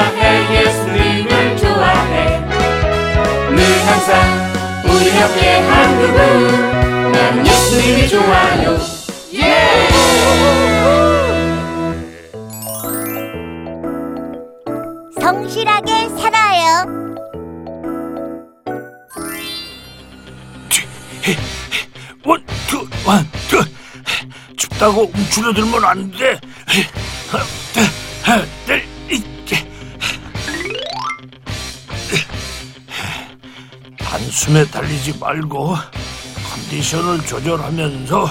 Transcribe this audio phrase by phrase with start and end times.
[0.00, 2.40] 좋아해 예수님을 좋아해
[3.50, 4.52] 늘 항상
[4.84, 8.78] 우리 옆에 한 그분 나는 예수님이 좋아요
[15.20, 16.86] 성실하게 살아요.
[22.24, 23.62] one, two, one, two.
[24.56, 26.40] 춥다고 움츠러들면 안 돼.
[34.30, 35.74] 단숨에 달리지 말고
[36.54, 38.28] 컨디션을 조절하면서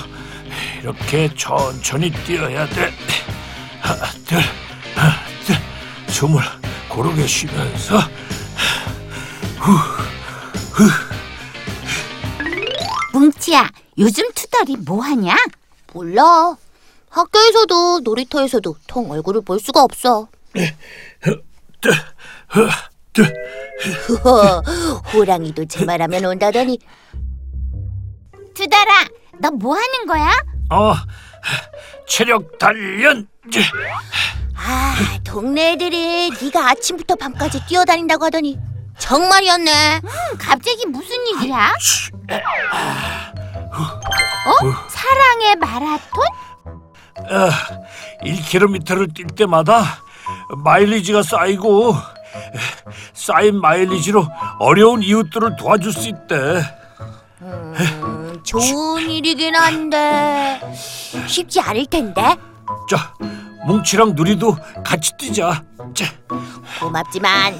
[0.81, 2.93] 이렇게 천천히 뛰어야 돼.
[3.81, 4.39] 하나, 둘,
[4.95, 5.13] 하나,
[5.45, 5.55] 둘.
[6.07, 6.41] 숨을
[6.87, 7.99] 고르게 쉬면서
[13.11, 15.35] 뭉치야, 요즘 투덜이 뭐하냐?
[15.91, 16.55] 몰라.
[17.09, 20.29] 학교에서도 놀이터에서도 통 얼굴을 볼 수가 없어.
[20.53, 21.93] 둘,
[22.47, 22.69] 하나,
[23.11, 23.48] 둘.
[25.13, 26.79] 호랑이도 제 말하면 온다더니.
[28.53, 29.07] 투덜아,
[29.39, 30.31] 너 뭐 하는 거야?
[30.71, 30.93] 어,
[32.07, 33.27] 체력 단련.
[34.55, 38.57] 아, 동네 애들이 네가 아침부터 밤까지 뛰어다닌다고 하더니
[38.97, 40.01] 정말이었네.
[40.03, 41.73] 음, 갑자기 무슨 일이야?
[44.45, 44.87] 어?
[44.89, 46.25] 사랑의 마라톤?
[47.31, 47.49] 아,
[48.23, 50.03] 1km를 뛸 때마다
[50.63, 51.95] 마일리지가 쌓이고
[53.19, 54.25] 쌓인 마일리지로
[54.59, 56.35] 어려운 이웃들을 도와줄 수 있대.
[57.41, 60.61] 음, 좋은 일이긴 한데
[61.27, 62.21] 쉽지 않을 텐데.
[62.89, 63.13] 자,
[63.65, 65.61] 뭉치랑 누리도 같이 뛰자.
[65.93, 66.05] 자,
[66.79, 67.59] 고맙지만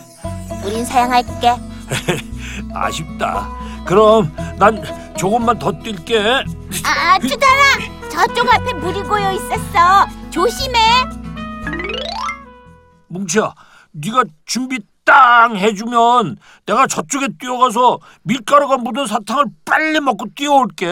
[0.64, 1.56] 우린 사양할게.
[2.74, 3.50] 아쉽다.
[3.86, 4.82] 그럼 난
[5.18, 6.46] 조금만 더 뛸게.
[6.86, 10.08] 아, 투달아, 저쪽 앞에 물이 고여 있었어.
[10.30, 10.80] 조심해.
[13.10, 13.54] 뭉치야,
[13.92, 16.38] 네가 준비 땅 해주면
[16.68, 20.86] 내가 저쪽에 뛰어가서 밀가루가 묻은 사탕을 빨리 먹고 뛰어올게.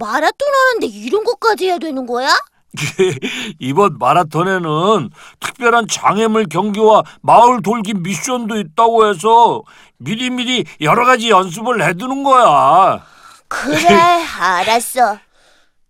[0.00, 2.36] 마라톤 하는데 이런 것까지 해야 되는 거야?
[3.60, 9.62] 이번 마라톤에는 특별한 장애물 경기와 마을 돌기 미션도 있다고 해서
[9.98, 13.00] 미리미리 여러 가지 연습을 해두는 거야.
[13.46, 13.86] 그래,
[14.40, 15.18] 알았어.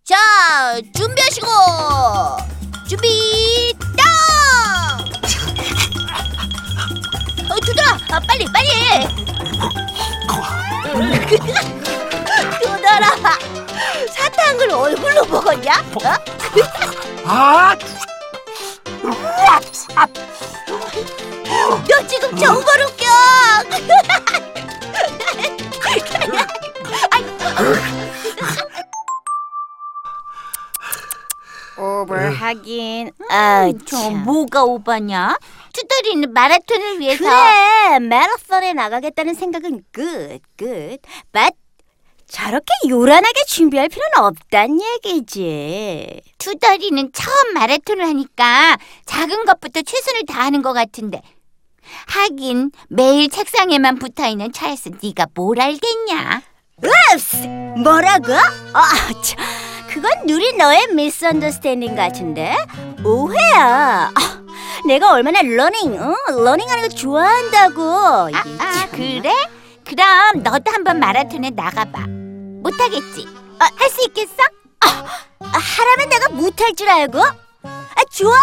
[0.04, 0.14] 자,
[0.94, 1.46] 준비하시고
[2.86, 4.04] 준비 땅!
[8.14, 8.68] 아, 아, 빨리 빨리.
[12.62, 13.10] 두들아,
[14.14, 15.72] 사탕을 얼굴로 먹었냐?
[15.96, 16.14] 어?
[17.26, 17.76] 아,
[21.88, 23.04] 너 지금 정말 웃겨.
[31.76, 34.22] 오버하긴 아, 저 참.
[34.24, 35.36] 뭐가 오바냐?
[35.74, 37.24] 투덜이는 마라톤을 위해서.
[37.24, 40.98] 그래 마라톤에 나가겠다는 생각은 good good.
[41.32, 41.56] But
[42.26, 46.22] 저렇게 요란하게 준비할 필요는 없단 얘기지.
[46.38, 51.20] 투덜이는 처음 마라톤을 하니까 작은 것부터 최선을 다하는 것 같은데.
[52.06, 56.42] 하긴 매일 책상에만 붙어있는 찰스 네가 뭘 알겠냐?
[57.12, 57.36] Oops
[57.82, 58.32] 뭐라고?
[58.72, 58.82] 아,
[59.22, 59.38] 참,
[59.94, 62.56] 그건 누리 너의 misunderstanding 같은데
[63.04, 64.44] 오해야 아,
[64.88, 66.16] 내가 얼마나 running 어?
[66.32, 68.90] running하는 거 좋아한다고 아, 이게 아 참.
[68.90, 69.32] 그래?
[69.84, 73.28] 그럼 너도 한번 마라톤에 나가봐 못하겠지?
[73.28, 74.42] 어, 할수 있겠어?
[74.80, 75.04] 아,
[75.40, 77.20] 하라면 내가 못할 줄 알고?
[77.22, 78.34] 아, 좋아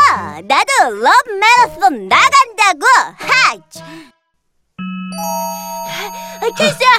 [0.45, 2.85] 나도 love 마라톤 나간다고
[3.17, 3.57] 하!
[6.39, 6.89] 아, 테스야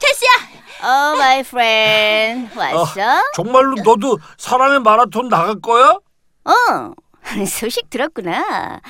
[0.00, 0.53] 테스야
[0.84, 2.94] 어 my friend 왔어?
[3.34, 5.96] 정말로 너도 사랑의 마라톤 나갈 거야?
[6.44, 6.92] 어
[7.46, 8.80] 소식 들었구나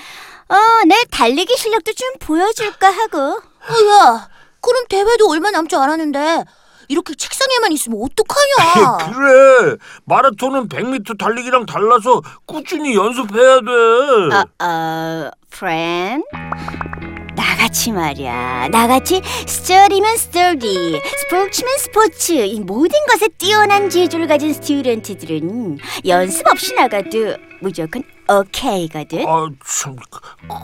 [0.48, 4.28] 어 내 달리기 실력도 좀 보여줄까 하고 야,
[4.60, 6.44] 그럼 대회도 얼마 남지 않았는데
[6.88, 9.12] 이렇게 책상에만 있으면 어떡하냐?
[9.14, 9.76] 그래.
[10.04, 14.36] 마라톤은 100m 달리기랑 달라서 꾸준히 연습해야 돼.
[14.36, 15.30] 어, 어,
[17.74, 26.46] 나같이 말이야 나같이 스터디면 스터디 스포츠면 스포츠 이 모든 것에 뛰어난 재주를 가진 스튜던트들은 연습
[26.46, 29.96] 없이 나가도 무조건 오케이거든 아, 참.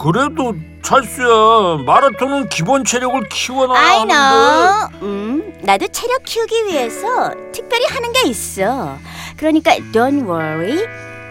[0.01, 1.83] 그래도 찰수야.
[1.85, 4.15] 마라톤은 기본 체력을 키워놔야 I 하는데.
[4.15, 8.97] know 음, 나도 체력 키우기 위해서 특별히 하는 게 있어
[9.37, 10.87] 그러니까 don't worry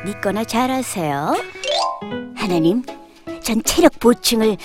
[0.06, 1.36] 믿거나 잘하세요
[2.36, 2.84] 하나님
[3.42, 4.58] 전 체력 보충을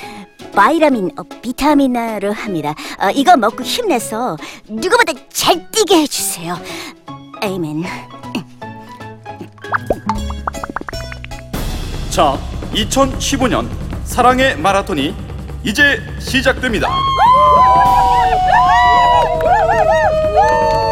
[0.53, 4.37] 바이라민 어, 비타민으로 합니다 어, 이거 먹고 힘내서
[4.69, 6.57] 누구보다 잘 뛰게 해주세요
[7.43, 7.85] 에이멘
[12.11, 12.39] 자,
[12.73, 13.69] 2015년
[14.05, 15.13] 사랑의 마라톤이
[15.65, 16.89] 이제 시작됩니다.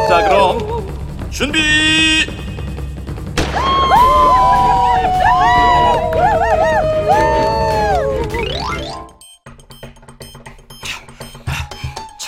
[0.08, 1.91] 자, 그럼 준비.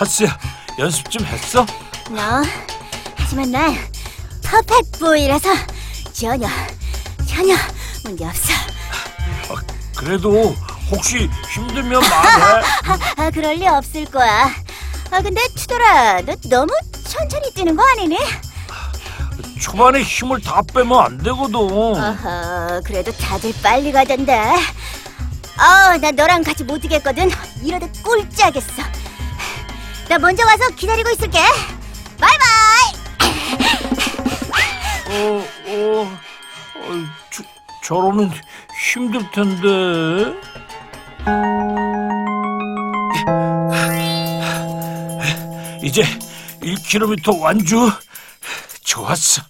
[0.05, 0.39] 찰스야
[0.79, 1.65] 연습 좀 했어?
[2.11, 2.43] 너
[3.17, 3.75] 하지만 난
[4.45, 5.49] 퍼펙트 보이라서
[6.13, 6.47] 전혀
[7.27, 7.55] 전혀
[8.05, 8.53] 문제 없어.
[9.97, 10.55] 그래도
[10.91, 12.67] 혹시 힘들면 말해
[13.17, 14.51] 아 그럴 리 없을 거야.
[15.11, 16.73] 아 근데 투돌아 너 너무
[17.09, 18.19] 천천히 뛰는 거 아니니?
[19.59, 24.39] 초반에 힘을 다 빼면 안 되거든 어허 그래도 다들 빨리 가던데.
[25.57, 27.31] 어나 너랑 같이 못 뛰겠거든.
[27.63, 28.83] 이러다 꼴찌하겠어.
[30.09, 31.39] 나 먼저 가서 기다리고 있을게.
[32.19, 33.05] 바이바이.
[35.09, 36.19] 어, 어,
[36.77, 37.43] 어 저,
[37.83, 38.31] 저러면
[38.93, 40.35] 힘들 텐데.
[45.83, 46.03] 이제
[46.61, 47.91] 1km 완주.
[48.85, 49.43] 좋았어.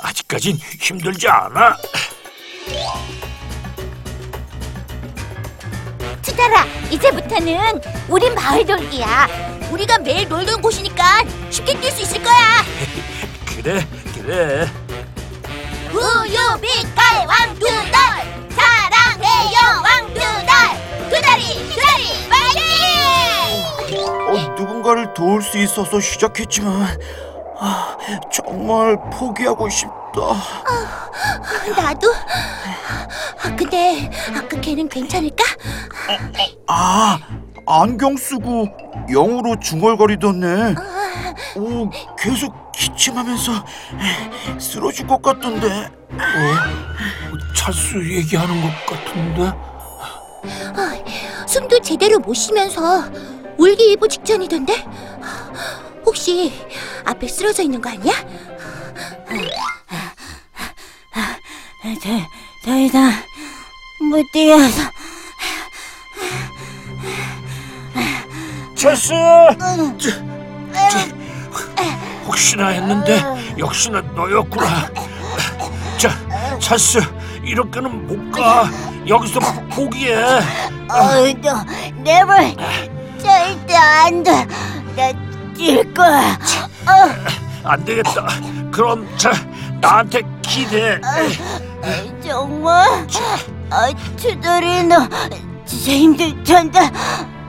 [0.00, 1.76] 아직까진 힘들지 않아.
[6.52, 9.26] 투달아, 이제부터는 우리 마을 돌기야.
[9.70, 12.36] 우리가 매일 놀던 곳이니까 쉽게 뛸 수 있을 거야.
[13.46, 14.68] 그래, 그래.
[15.92, 24.00] 우유 빛깔 왕두달 사랑해요 왕두달 두다리 두다리 파이팅!
[24.28, 26.98] 어, 누군가를 도울 수 있어서 시작했지만
[27.60, 27.96] 아,
[28.32, 30.01] 정말 포기하고 싶다.
[31.76, 32.12] 나도.
[33.42, 35.42] 아, 근데 아까 걔는 괜찮을까?
[36.68, 37.18] 아,
[37.66, 38.68] 안경 쓰고
[39.10, 40.74] 영으로 중얼거리던네.
[41.56, 43.52] 오, 계속 기침하면서
[44.58, 45.88] 쓰러질 것 같던데.
[47.56, 49.52] 찰수 얘기하는 것 같은데.
[51.46, 53.04] 숨도 제대로 못 쉬면서
[53.58, 54.86] 울기 일보 직전이던데?
[56.04, 56.52] 혹시
[57.04, 58.12] 앞에 쓰러져 있는 거 아니야?
[61.82, 62.08] 더,
[62.64, 63.10] 더 이상
[64.10, 64.82] 못 뛰어서
[68.74, 69.12] 찰스!
[72.26, 73.20] 혹시나 했는데
[73.58, 74.88] 역시나 너였구나.
[75.98, 76.10] 자,
[76.60, 76.98] 찰스
[77.44, 78.68] 이렇게는 못 가.
[79.06, 79.40] 여기서
[79.70, 80.14] 포기해.
[80.88, 81.64] 어이 너
[82.06, 82.54] never
[83.20, 84.46] 절대 안 돼
[84.96, 86.38] 나뛸 거야
[87.64, 88.26] 안 되겠다.
[88.70, 89.30] 그럼 자
[89.80, 90.94] 나한테 기대.
[90.96, 91.71] 어,
[92.24, 92.86] 정말
[93.70, 95.08] 아 투덜이 너
[95.64, 96.78] 진짜 힘들 텐데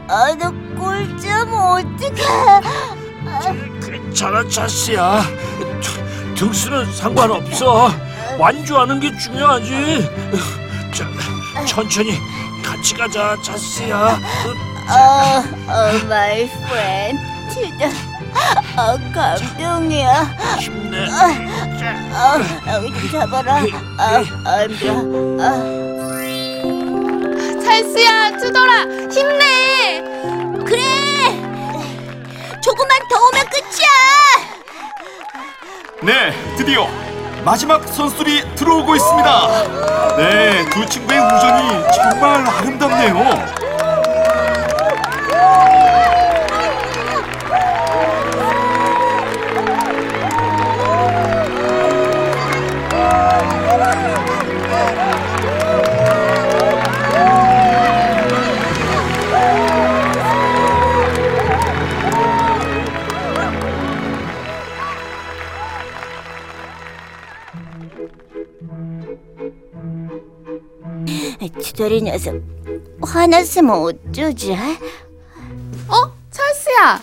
[0.08, 2.24] 아너 꼴찌면 어떡해
[3.86, 5.22] 괜찮아 찰스야.
[6.36, 7.90] 등수는 상관없어.
[8.40, 10.10] 완주하는 게 중요하지.
[10.94, 11.06] 자,
[11.66, 12.18] 천천히
[12.64, 14.20] 같이 가자 찰스야.
[14.90, 17.22] 어, 어, my friend
[17.54, 17.92] 투덜
[18.76, 20.24] 아 감동이야
[20.60, 21.06] 힘내.
[21.10, 23.56] 아, 어, 잡아라
[24.00, 24.90] 아, 안 돼.
[25.40, 25.46] 아.
[27.64, 30.02] 찰스야 투덜아 힘내
[30.66, 30.82] 그래
[32.62, 33.90] 조금만 더 오면 끝이야
[36.02, 36.88] 네, 드디어
[37.46, 40.16] 마지막 선수들이 들어오고 있습니다.
[40.18, 43.64] 네, 두 친구의 우정이 정말 아름답네요.
[71.74, 72.36] 투덜이 녀석
[73.02, 74.54] 화났으면 어쩌지?
[74.54, 76.12] 어?
[76.30, 77.02] 찰스야.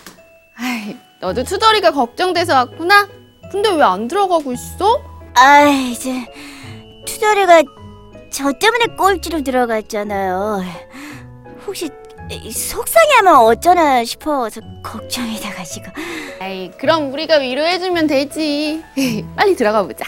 [0.57, 3.07] 아이, 너도 투덜이가 걱정돼서 왔구나.
[3.51, 5.01] 근데 왜 안 들어가고 있어?
[5.35, 6.25] 아 이제
[7.05, 7.63] 투덜이가
[8.31, 10.61] 저 때문에 꼴찌로 들어갔잖아요.
[11.67, 11.89] 혹시
[12.49, 15.87] 속상해하면 어쩌나 싶어서 걱정이 돼가지고
[16.39, 18.81] 아이, 그럼 우리가 위로해주면 되지.
[19.35, 20.05] 빨리 들어가 보자.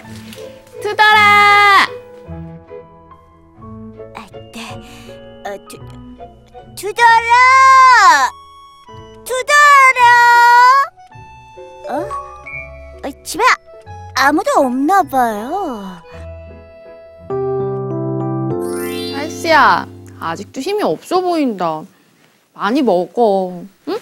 [0.81, 1.87] 투덜아!
[5.45, 5.77] 어, 투,
[6.75, 8.31] 투덜아!
[9.25, 10.03] 투덜아!
[11.89, 12.07] 어?
[13.05, 13.43] 어, 집에
[14.15, 16.01] 아무도 없나 봐요.
[19.11, 19.85] 찰스야,
[20.19, 21.83] 아직도 힘이 없어 보인다.
[22.53, 23.63] 많이 먹어.
[23.87, 23.99] 응?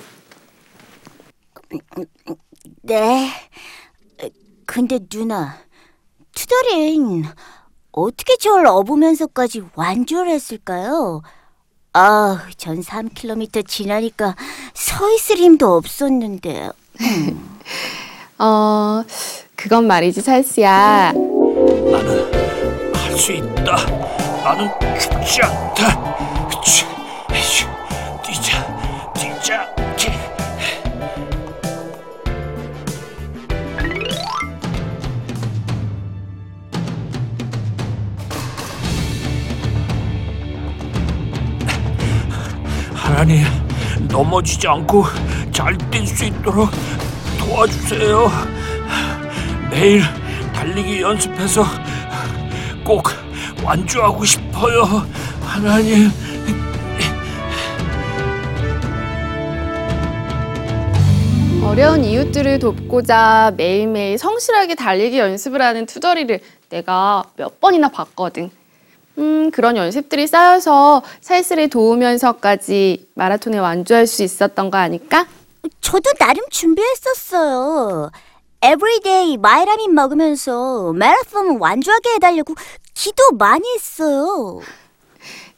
[2.84, 3.30] 네.
[4.22, 4.28] 어,
[4.68, 5.58] 근데 누나,
[6.36, 7.26] 투덜인
[7.92, 11.22] 어떻게 저를 업으면서까지 완주를 했을까요?
[11.94, 14.36] 아, 전 3km 지나니까
[14.74, 16.70] 서 있을 힘도 없었는데.
[18.40, 19.04] 어,
[19.56, 21.12] 그건 말이지, 찰스야.
[21.12, 22.32] 나는
[22.96, 23.76] 할 수 있다.
[24.44, 26.16] 나는 죽지 않다.
[28.24, 28.71] 뛰자.
[43.22, 43.46] 하나님,
[44.08, 45.04] 넘어지지 않고
[45.52, 46.72] 잘 뛸 수 있도록
[47.38, 48.32] 도와주세요.
[49.70, 50.02] 매일
[50.56, 51.64] 달리기 연습해서
[52.84, 53.10] 꼭
[53.64, 55.06] 완주하고 싶어요.
[55.44, 56.10] 하나님.
[61.64, 68.50] 어려운 이웃들을 돕고자 매일매일 성실하게 달리기 연습을 하는 투덜이를 내가 몇 번이나 봤거든.
[69.18, 75.28] 음, 그런 연습들이 쌓여서 찰스를 도우면서까지 마라톤에 완주할 수 있었던 거 아닐까?
[75.82, 78.12] 저도 나름 준비했었어요.
[78.62, 82.56] everyday my 라면 먹으면서 마라톤 완주하게 해달라고
[82.94, 84.62] 기도 많이 했어요.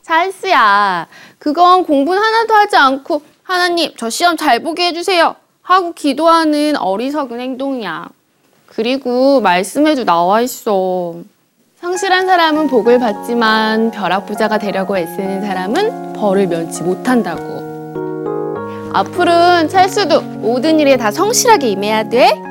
[0.02, 1.08] 찰스야,
[1.38, 8.10] 그건 공부는 하나도 하지 않고 하나님 저 시험 잘 보게 해주세요 하고 기도하는 어리석은 행동이야.
[8.68, 11.16] 그리고 말씀에도 나와 있어.
[11.84, 17.44] 성실한 사람은 복을 받지만 벼락부자가 되려고 애쓰는 사람은 벌을 면치 못한다고.
[18.94, 22.42] 앞으로는 찰스도 모든 일에 다 성실하게 임해야 돼.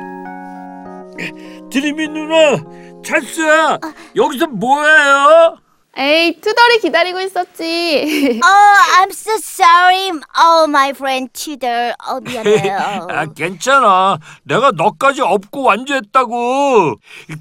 [1.71, 2.57] 드림이 누나,
[3.03, 3.79] 찰스야,
[4.15, 5.57] 여기서 뭐해요?
[5.95, 8.39] 에이, 투덜이 기다리고 있었지.
[8.43, 10.09] Oh, I'm so sorry.
[10.35, 11.93] Oh, my friend Tudor.
[12.07, 13.07] 어, 미안해요.
[13.11, 14.17] 아, 괜찮아.
[14.43, 16.95] 내가 너까지 업고 완주했다고.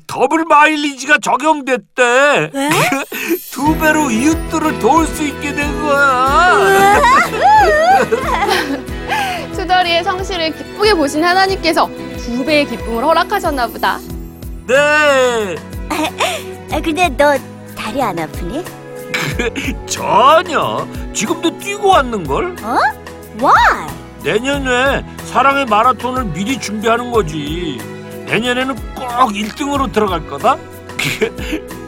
[0.06, 2.50] 더블 마일리지가 적용됐대.
[3.52, 7.00] 두 배로 이웃들을 도울 수 있게 된 거야.
[9.54, 13.99] 투덜이의 성실을 기쁘게 보신 하나님께서 두 배의 기쁨을 허락하셨나 보다.
[14.66, 15.54] 네,
[16.71, 17.37] 아, 근데 너
[17.93, 18.65] 다리 안 아프니?
[19.87, 20.87] 전혀.
[21.13, 22.57] 지금도 뛰고 왔는 걸.
[23.39, 23.87] Why?
[24.23, 27.79] 내년에 사랑의 마라톤을 미리 준비하는 거지.
[28.25, 30.57] 내년에는 꼭 1등으로 들어갈 거다.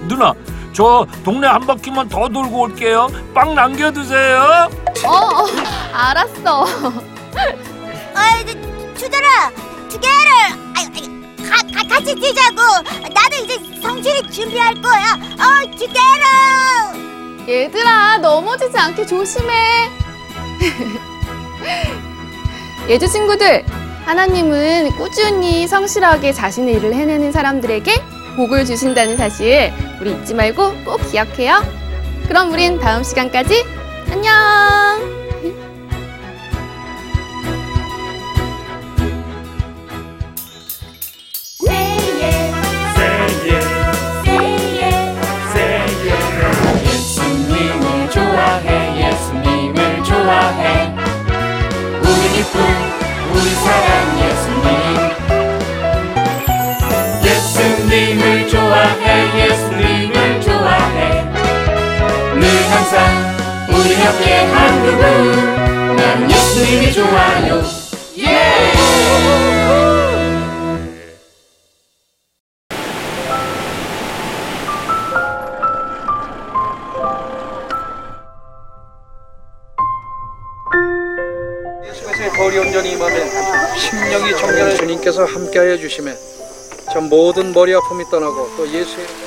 [0.06, 0.34] 누나,
[0.74, 3.08] 저 동네 한 바퀴만 더 돌고 올게요.
[3.32, 4.68] 빵 남겨두세요.
[5.06, 5.46] 어, 어
[5.90, 6.66] 알았어.
[8.14, 9.50] 아이, 투더라,
[9.88, 10.52] together.
[10.76, 12.60] 아이, 아이, 가, 가, 같이 뛰자고.
[13.14, 13.36] 나도
[14.54, 15.18] 준비할 거야.
[15.40, 17.48] 어, together.
[17.48, 19.90] 얘들아, 넘어지지 않게 조심해.
[22.88, 23.64] 예주 친구들,
[24.04, 27.92] 하나님은 꾸준히 성실하게 자신의 일을 해내는 사람들에게
[28.36, 31.62] 복을 주신다는 사실 우리 잊지 말고 꼭 기억해요.
[32.28, 33.64] 그럼 우린 다음 시간까지
[34.10, 35.23] 안녕!
[63.84, 67.62] 우리 옆에 한 그분 나는 예수님이 좋아요
[68.16, 68.72] 예!
[81.86, 83.28] 예수께서의 거리 온전히 임하면
[83.76, 86.14] 심령이 정결한 주님께서 함께하여 주심에
[86.90, 89.23] 전 모든 머리 아픔이 떠나고 또 예수의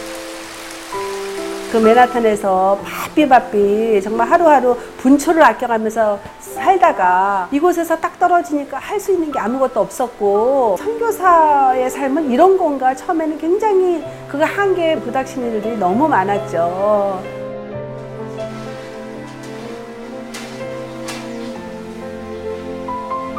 [1.72, 9.32] 그 맨하탄에서 바삐 바삐 정말 하루하루 분초를 아껴가면서 살다가 이곳에서 딱 떨어지니까 할 수 있는
[9.32, 17.22] 게 아무것도 없었고 선교사의 삶은 이런 건가 처음에는 굉장히 그가 한계에 부닥치는 일들이 너무 많았죠.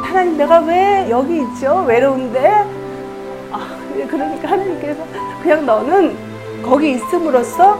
[0.01, 1.83] 하나님 내가 왜 여기 있죠?
[1.87, 2.47] 외로운데?
[3.51, 3.77] 아,
[4.09, 5.03] 그러니까 하나님께서
[5.41, 6.15] 그냥 너는
[6.63, 7.79] 거기 있음으로써